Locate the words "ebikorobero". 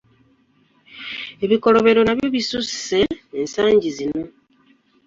1.45-1.99